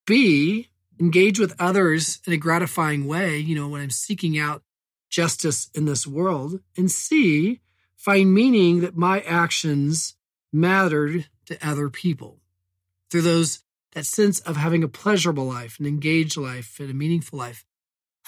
B, 0.06 0.68
engage 1.00 1.40
with 1.40 1.60
others 1.60 2.20
in 2.24 2.32
a 2.32 2.36
gratifying 2.36 3.08
way, 3.08 3.38
you 3.38 3.56
know, 3.56 3.66
when 3.66 3.80
I'm 3.80 3.90
seeking 3.90 4.38
out 4.38 4.62
justice 5.08 5.68
in 5.74 5.84
this 5.84 6.06
world, 6.06 6.60
and 6.76 6.88
C, 6.88 7.58
find 7.96 8.32
meaning 8.32 8.82
that 8.82 8.96
my 8.96 9.18
actions 9.22 10.14
mattered 10.52 11.26
to 11.46 11.58
other 11.68 11.90
people. 11.90 12.38
Through 13.10 13.22
those 13.22 13.64
that 13.94 14.06
sense 14.06 14.38
of 14.38 14.56
having 14.56 14.84
a 14.84 14.88
pleasurable 14.88 15.46
life, 15.46 15.80
an 15.80 15.86
engaged 15.86 16.36
life, 16.36 16.78
and 16.78 16.88
a 16.88 16.94
meaningful 16.94 17.36
life. 17.36 17.64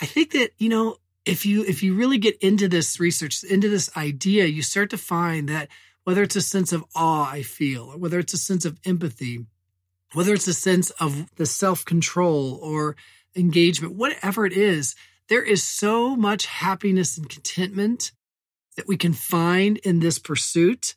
I 0.01 0.07
think 0.07 0.33
that, 0.33 0.51
you 0.59 0.69
know, 0.69 0.97
if 1.25 1.47
you 1.47 1.65
if 1.65 1.85
you 1.85 1.95
really 1.95 2.19
get 2.19 2.37
into 2.39 2.67
this 2.67 2.99
research, 2.99 3.45
into 3.45 3.69
this 3.69 3.97
idea, 3.97 4.47
you 4.47 4.63
start 4.63 4.91
to 4.91 4.99
find 4.99 5.49
that 5.49 5.69
whether 6.05 6.23
it's 6.23 6.37
a 6.37 6.43
sense 6.43 6.73
of 6.73 6.85
awe 6.95 7.31
I 7.31 7.43
feel, 7.43 7.93
or 7.93 7.99
whether 7.99 8.19
it's 8.19 8.35
a 8.35 8.39
sense 8.39 8.65
of 8.65 8.79
empathy, 8.85 9.47
whether 10.15 10.35
it's 10.35 10.49
a 10.49 10.55
sense 10.55 10.91
of 10.91 11.31
the 11.37 11.47
self-control 11.47 12.59
or 12.63 12.97
engagement, 13.37 13.95
whatever 13.95 14.45
it 14.45 14.53
is, 14.53 14.95
there 15.29 15.43
is 15.43 15.63
so 15.63 16.15
much 16.17 16.47
happiness 16.47 17.17
and 17.17 17.29
contentment 17.29 18.13
that 18.77 18.89
we 18.89 18.97
can 18.97 19.13
find 19.13 19.79
in 19.79 20.01
this 20.01 20.19
pursuit 20.19 20.95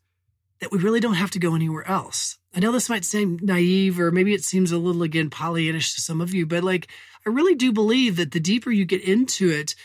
that 0.60 0.72
we 0.72 0.80
really 0.80 1.00
don't 1.00 1.16
have 1.16 1.32
to 1.32 1.40
go 1.40 1.56
anywhere 1.56 1.88
else. 1.88 2.38
I 2.56 2.60
know 2.60 2.72
this 2.72 2.90
might 2.90 3.06
seem 3.06 3.38
naive 3.42 4.00
or 4.00 4.12
maybe 4.12 4.34
it 4.34 4.44
seems 4.44 4.72
a 4.72 4.78
little 4.78 5.04
again 5.04 5.30
Pollyannish 5.30 5.96
to 5.96 6.02
some 6.02 6.22
of 6.22 6.34
you, 6.34 6.46
but 6.46 6.64
like 6.64 6.88
I 7.26 7.30
really 7.30 7.56
do 7.56 7.74
believe 7.74 8.16
that 8.16 8.32
the 8.32 8.40
deeper 8.40 8.72
you 8.72 8.86
get 8.86 9.04
into 9.04 9.50
it, 9.50 9.76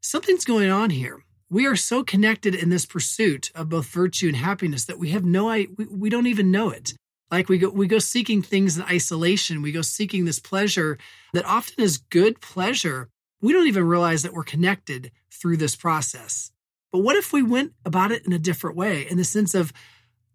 something's 0.00 0.44
going 0.44 0.70
on 0.70 0.90
here. 0.90 1.22
We 1.50 1.66
are 1.66 1.76
so 1.76 2.04
connected 2.04 2.54
in 2.54 2.68
this 2.68 2.84
pursuit 2.84 3.50
of 3.54 3.70
both 3.70 3.86
virtue 3.86 4.28
and 4.28 4.36
happiness 4.36 4.84
that 4.84 4.98
we 4.98 5.10
have 5.10 5.24
no 5.24 5.46
we, 5.46 5.86
we 5.90 6.10
don't 6.10 6.26
even 6.26 6.50
know 6.50 6.70
it. 6.70 6.92
Like 7.30 7.48
we 7.48 7.56
go 7.58 7.70
we 7.70 7.86
go 7.86 7.98
seeking 7.98 8.42
things 8.42 8.76
in 8.76 8.82
isolation, 8.84 9.62
we 9.62 9.72
go 9.72 9.82
seeking 9.82 10.26
this 10.26 10.40
pleasure 10.40 10.98
that 11.32 11.46
often 11.46 11.82
is 11.82 11.98
good 11.98 12.42
pleasure. 12.42 13.08
We 13.40 13.52
don't 13.52 13.66
even 13.66 13.84
realize 13.84 14.22
that 14.24 14.34
we're 14.34 14.44
connected 14.44 15.10
through 15.30 15.56
this 15.56 15.74
process. 15.74 16.50
But 16.92 17.00
what 17.00 17.16
if 17.16 17.32
we 17.32 17.42
went 17.42 17.72
about 17.84 18.12
it 18.12 18.26
in 18.26 18.32
a 18.32 18.38
different 18.38 18.76
way 18.76 19.08
in 19.08 19.16
the 19.16 19.24
sense 19.24 19.54
of 19.54 19.72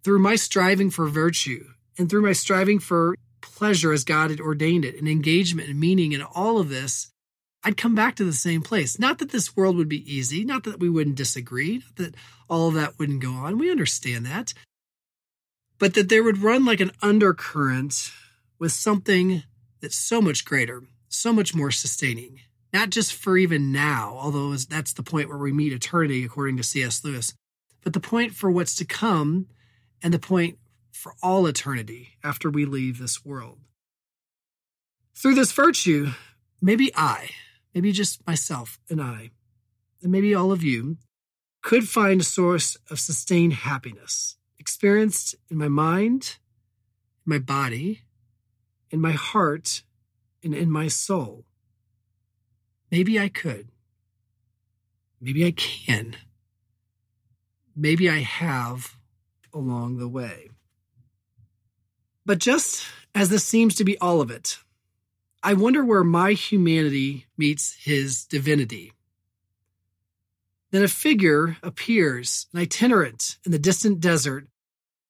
through 0.04 0.20
my 0.20 0.36
striving 0.36 0.90
for 0.90 1.08
virtue 1.08 1.66
and 1.98 2.10
through 2.10 2.24
my 2.24 2.34
striving 2.34 2.80
for 2.80 3.16
pleasure 3.42 3.94
as 3.94 4.04
God 4.04 4.32
had 4.32 4.42
ordained 4.42 4.86
it 4.86 4.98
and 4.98 5.08
engagement 5.08 5.70
and 5.70 5.80
meaning 5.80 6.14
and 6.14 6.24
all 6.24 6.60
of 6.60 6.70
this, 6.70 7.12
I'd 7.64 7.78
come 7.78 7.96
back 7.96 8.16
to 8.16 8.26
the 8.26 8.34
same 8.34 8.62
place. 8.62 9.00
Not 9.00 9.20
that 9.20 9.32
this 9.32 9.56
world 9.56 9.78
would 9.78 9.90
be 9.90 10.14
easy, 10.14 10.44
not 10.44 10.66
that 10.66 10.80
we 10.80 10.90
wouldn't 10.90 11.16
disagree, 11.16 11.78
not 11.78 11.96
that 11.96 12.16
all 12.50 12.68
of 12.68 12.74
that 12.74 13.00
wouldn't 13.00 13.22
go 13.22 13.32
on. 13.32 13.58
We 13.58 13.72
understand 13.72 14.26
that. 14.26 14.54
But 15.80 15.94
that 15.94 16.10
there 16.10 16.24
would 16.24 16.44
run 16.44 16.66
like 16.66 16.82
an 16.82 16.92
undercurrent 17.02 18.12
with 18.60 18.72
something 18.72 19.44
that's 19.82 19.98
so 19.98 20.22
much 20.22 20.46
greater, 20.46 20.84
so 21.08 21.34
much 21.34 21.56
more 21.56 21.72
sustaining, 21.72 22.42
not 22.74 22.90
just 22.90 23.14
for 23.14 23.38
even 23.38 23.72
now, 23.72 24.18
although 24.20 24.54
that's 24.56 24.94
the 24.94 25.04
point 25.04 25.30
where 25.30 25.38
we 25.38 25.52
meet 25.52 25.74
eternity, 25.74 26.24
according 26.24 26.58
to 26.58 26.64
C.S. 26.64 27.04
Lewis, 27.04 27.34
but 27.84 27.94
the 27.94 28.00
point 28.00 28.34
for 28.34 28.50
what's 28.52 28.76
to 28.76 28.86
come 28.86 29.48
and 30.02 30.14
the 30.14 30.20
point 30.20 30.58
for 30.92 31.14
all 31.22 31.48
eternity 31.48 32.10
after 32.24 32.50
we 32.50 32.66
leave 32.66 32.98
this 32.98 33.26
world. 33.26 33.60
Through 35.16 35.36
this 35.36 35.52
virtue, 35.52 36.12
maybe 36.62 36.92
I, 36.96 37.30
maybe 37.74 37.92
just 37.92 38.26
myself 38.26 38.80
and 38.90 39.02
I, 39.02 39.32
and 40.02 40.12
maybe 40.12 40.34
all 40.34 40.52
of 40.52 40.64
you, 40.64 40.98
could 41.62 41.88
find 41.88 42.22
a 42.22 42.26
source 42.26 42.78
of 42.90 43.00
sustained 43.00 43.54
happiness 43.54 44.38
experienced 44.60 45.36
in 45.50 45.58
my 45.58 45.68
mind, 45.68 46.38
in 47.26 47.32
my 47.34 47.40
body, 47.40 48.02
in 48.92 49.02
my 49.02 49.12
heart, 49.12 49.84
and 50.44 50.54
in 50.54 50.70
my 50.70 50.88
soul. 50.88 51.46
Maybe 52.92 53.20
I 53.20 53.28
could. 53.28 53.70
Maybe 55.20 55.46
I 55.46 55.52
can. 55.52 56.16
Maybe 57.76 58.10
I 58.10 58.20
have 58.20 58.98
along 59.54 59.98
the 59.98 60.08
way. 60.08 60.50
But 62.26 62.40
just 62.40 62.86
as 63.16 63.30
this 63.30 63.44
seems 63.44 63.76
to 63.76 63.84
be 63.84 63.98
all 63.98 64.22
of 64.22 64.30
it, 64.30 64.58
I 65.46 65.54
wonder 65.56 65.84
where 65.84 66.06
my 66.06 66.32
humanity 66.32 67.26
meets 67.38 67.76
his 67.84 68.24
divinity. 68.24 68.94
Then 70.72 70.84
a 70.84 70.88
figure 70.88 71.58
appears, 71.62 72.48
an 72.54 72.62
itinerant 72.62 73.38
in 73.46 73.52
the 73.52 73.60
distant 73.60 74.00
desert, 74.00 74.48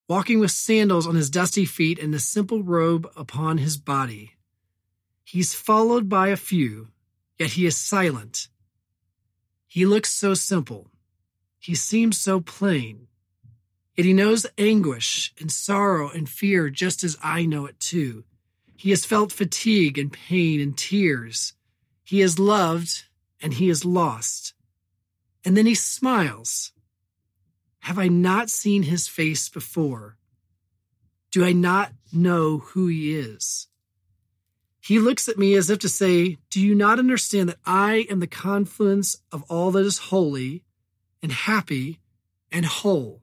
walking 0.10 0.40
with 0.40 0.50
sandals 0.50 1.06
on 1.06 1.14
his 1.14 1.30
dusty 1.30 1.66
feet 1.66 2.00
and 2.00 2.16
a 2.16 2.20
simple 2.20 2.64
robe 2.64 3.08
upon 3.16 3.60
his 3.60 3.78
body. 3.78 4.32
He's 5.24 5.54
followed 5.54 6.10
by 6.10 6.30
a 6.30 6.36
few, 6.36 6.88
yet 7.38 7.52
he 7.52 7.68
is 7.68 7.78
silent. 7.78 8.48
He 9.68 9.86
looks 9.86 10.12
so 10.12 10.34
simple. 10.34 10.90
He 11.60 11.76
seems 11.76 12.18
so 12.18 12.42
plain. 12.42 13.08
Yet 13.96 14.08
he 14.08 14.14
knows 14.14 14.48
anguish 14.58 15.32
and 15.40 15.52
sorrow 15.52 16.10
and 16.10 16.28
fear 16.28 16.72
just 16.72 17.04
as 17.04 17.18
I 17.24 17.46
know 17.46 17.68
it 17.68 17.80
too. 17.80 18.24
He 18.84 18.90
has 18.90 19.06
felt 19.06 19.32
fatigue 19.32 19.98
and 19.98 20.12
pain 20.12 20.60
and 20.60 20.78
tears. 20.78 21.54
He 22.04 22.20
has 22.20 22.38
loved 22.38 23.06
and 23.42 23.54
he 23.54 23.70
is 23.70 23.86
lost. 23.86 24.54
And 25.46 25.56
then 25.56 25.66
he 25.66 25.74
smiles. 25.74 26.74
Have 27.80 27.98
I 27.98 28.10
not 28.10 28.50
seen 28.50 28.84
his 28.84 29.08
face 29.08 29.48
before? 29.48 30.18
Do 31.32 31.46
I 31.46 31.54
not 31.54 31.94
know 32.12 32.58
who 32.58 32.88
he 32.88 33.18
is? 33.18 33.70
He 34.82 35.00
looks 35.00 35.30
at 35.30 35.40
me 35.40 35.54
as 35.54 35.70
if 35.70 35.80
to 35.80 35.88
say, 35.88 36.40
Do 36.50 36.60
you 36.60 36.76
not 36.76 37.00
understand 37.00 37.48
that 37.48 37.60
I 37.66 38.06
am 38.10 38.20
the 38.20 38.28
confluence 38.28 39.16
of 39.32 39.44
all 39.44 39.72
that 39.72 39.86
is 39.86 40.10
holy 40.10 40.66
and 41.22 41.32
happy 41.32 42.02
and 42.52 42.66
whole? 42.66 43.22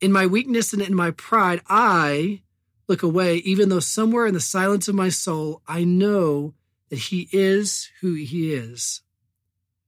In 0.00 0.10
my 0.10 0.26
weakness 0.26 0.72
and 0.72 0.82
in 0.82 0.96
my 0.96 1.12
pride, 1.12 1.60
I 1.68 2.42
look 2.90 3.02
away, 3.04 3.36
even 3.36 3.68
though 3.68 3.80
somewhere 3.80 4.26
in 4.26 4.34
the 4.34 4.40
silence 4.40 4.88
of 4.88 4.96
my 4.96 5.08
soul, 5.08 5.62
I 5.66 5.84
know 5.84 6.54
that 6.88 6.98
he 6.98 7.28
is 7.32 7.88
who 8.00 8.14
he 8.14 8.52
is. 8.52 9.00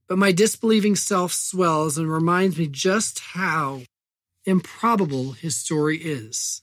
But 0.06 0.18
my 0.18 0.30
disbelieving 0.30 0.94
self 0.94 1.32
swells 1.32 1.98
and 1.98 2.10
reminds 2.10 2.56
me 2.56 2.68
just 2.68 3.18
how 3.18 3.82
improbable 4.44 5.32
his 5.32 5.56
story 5.56 5.98
is. 5.98 6.62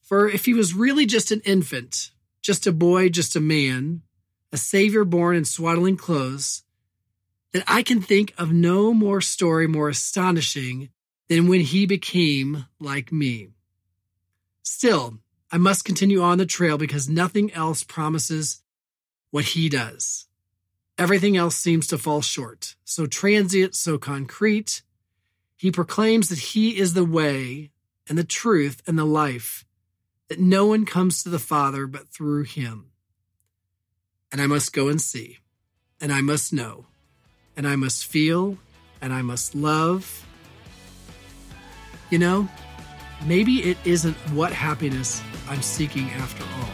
For 0.00 0.28
if 0.28 0.46
he 0.46 0.54
was 0.54 0.74
really 0.74 1.04
just 1.04 1.30
an 1.30 1.42
infant, 1.44 2.10
just 2.40 2.66
a 2.66 2.72
boy, 2.72 3.10
just 3.10 3.36
a 3.36 3.40
man, 3.40 4.02
a 4.50 4.56
savior 4.56 5.04
born 5.04 5.36
in 5.36 5.44
swaddling 5.44 5.96
clothes, 5.96 6.62
then 7.52 7.64
I 7.66 7.82
can 7.82 8.00
think 8.00 8.32
of 8.38 8.50
no 8.50 8.94
more 8.94 9.20
story 9.20 9.66
more 9.66 9.90
astonishing 9.90 10.88
than 11.28 11.48
when 11.48 11.60
he 11.60 11.84
became 11.84 12.66
like 12.80 13.12
me. 13.12 13.50
Still, 14.62 15.18
I 15.50 15.58
must 15.58 15.84
continue 15.84 16.22
on 16.22 16.38
the 16.38 16.46
trail 16.46 16.78
because 16.78 17.08
nothing 17.08 17.52
else 17.52 17.82
promises 17.82 18.62
what 19.30 19.44
he 19.46 19.68
does. 19.68 20.26
Everything 20.98 21.36
else 21.36 21.56
seems 21.56 21.86
to 21.88 21.98
fall 21.98 22.22
short. 22.22 22.76
So 22.84 23.06
transient, 23.06 23.74
so 23.74 23.98
concrete. 23.98 24.82
He 25.56 25.70
proclaims 25.70 26.28
that 26.28 26.38
he 26.38 26.78
is 26.78 26.94
the 26.94 27.04
way 27.04 27.70
and 28.08 28.18
the 28.18 28.24
truth 28.24 28.82
and 28.86 28.98
the 28.98 29.04
life, 29.04 29.64
that 30.28 30.40
no 30.40 30.66
one 30.66 30.84
comes 30.84 31.22
to 31.22 31.28
the 31.28 31.38
Father 31.38 31.86
but 31.86 32.08
through 32.08 32.44
him. 32.44 32.90
And 34.30 34.40
I 34.40 34.46
must 34.46 34.72
go 34.72 34.88
and 34.88 35.00
see, 35.00 35.38
and 36.00 36.12
I 36.12 36.20
must 36.20 36.52
know, 36.52 36.86
and 37.56 37.66
I 37.66 37.76
must 37.76 38.06
feel, 38.06 38.58
and 39.00 39.12
I 39.12 39.22
must 39.22 39.54
love. 39.54 40.26
You 42.10 42.18
know, 42.18 42.48
maybe 43.26 43.62
it 43.62 43.78
isn't 43.84 44.16
what 44.32 44.52
happiness 44.52 45.22
I'm 45.48 45.62
seeking 45.62 46.10
after 46.10 46.44
all. 46.44 46.70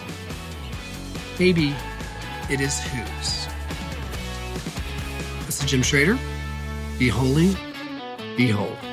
Maybe 1.39 1.75
it 2.51 2.61
is 2.61 2.81
whose. 2.81 3.47
This 5.47 5.63
is 5.63 5.71
Jim 5.71 5.83
Schroeder. 5.83 6.19
Be 6.99 7.09
holy, 7.09 7.57
be 8.37 8.49
whole. 8.49 8.88